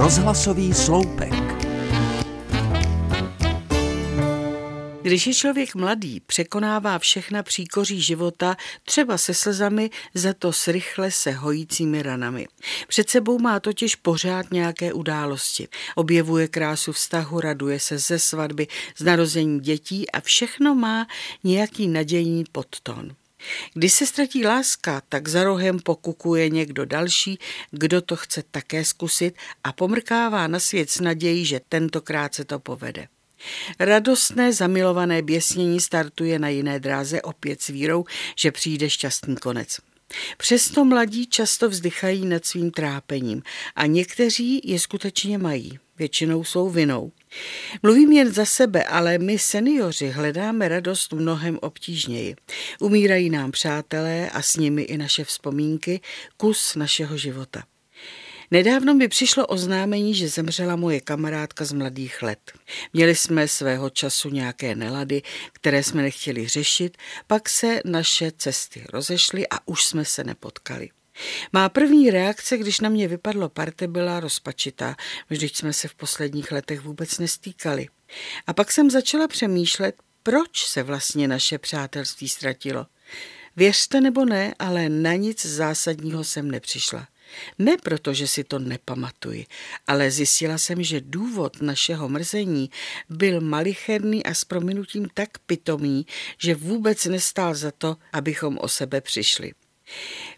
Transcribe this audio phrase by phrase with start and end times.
[0.00, 1.32] Rozhlasový sloupek.
[5.02, 11.10] Když je člověk mladý, překonává všechna příkoří života, třeba se slzami, za to s rychle
[11.10, 12.48] se hojícími ranami.
[12.88, 15.68] Před sebou má totiž pořád nějaké události.
[15.94, 21.06] Objevuje krásu vztahu, raduje se ze svatby, z narození dětí a všechno má
[21.44, 23.19] nějaký nadějný podton.
[23.74, 27.38] Když se ztratí láska, tak za rohem pokukuje někdo další,
[27.70, 32.58] kdo to chce také zkusit a pomrkává na svět s nadějí, že tentokrát se to
[32.58, 33.08] povede.
[33.78, 38.04] Radostné zamilované běsnění startuje na jiné dráze opět s vírou,
[38.36, 39.80] že přijde šťastný konec.
[40.36, 43.42] Přesto mladí často vzdychají nad svým trápením
[43.76, 45.78] a někteří je skutečně mají.
[45.98, 47.12] Většinou jsou vinou.
[47.82, 52.36] Mluvím jen za sebe, ale my seniori hledáme radost mnohem obtížněji.
[52.80, 56.00] Umírají nám přátelé a s nimi i naše vzpomínky,
[56.36, 57.62] kus našeho života.
[58.52, 62.52] Nedávno mi přišlo oznámení, že zemřela moje kamarádka z mladých let.
[62.92, 69.48] Měli jsme svého času nějaké nelady, které jsme nechtěli řešit, pak se naše cesty rozešly
[69.48, 70.90] a už jsme se nepotkali.
[71.52, 74.96] Má první reakce, když na mě vypadlo parte, byla rozpačitá.
[75.30, 77.88] Vždyť jsme se v posledních letech vůbec nestýkali.
[78.46, 82.86] A pak jsem začala přemýšlet, proč se vlastně naše přátelství ztratilo.
[83.60, 87.08] Věřte nebo ne, ale na nic zásadního jsem nepřišla.
[87.58, 89.46] Ne proto, že si to nepamatuji,
[89.86, 92.70] ale zjistila jsem, že důvod našeho mrzení
[93.08, 96.06] byl malicherný a s prominutím tak pitomý,
[96.38, 99.52] že vůbec nestál za to, abychom o sebe přišli.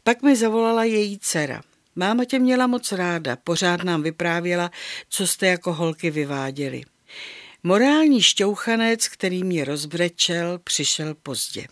[0.02, 1.62] Pak mi zavolala její dcera.
[1.96, 4.70] Máma tě měla moc ráda, pořád nám vyprávěla,
[5.08, 6.82] co jste jako holky vyváděli.
[7.62, 11.66] Morální šťouchanec, který mě rozbrečel, přišel pozdě.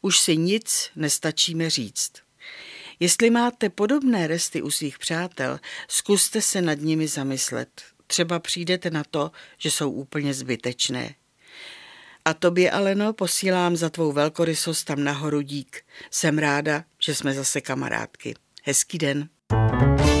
[0.00, 2.12] Už si nic nestačíme říct.
[3.00, 7.82] Jestli máte podobné resty u svých přátel, zkuste se nad nimi zamyslet.
[8.06, 11.14] Třeba přijdete na to, že jsou úplně zbytečné.
[12.24, 15.82] A tobě, Aleno, posílám za tvou velkorysost tam nahoru dík.
[16.10, 18.34] Jsem ráda, že jsme zase kamarádky.
[18.64, 19.28] Hezký den.
[19.50, 20.17] thank you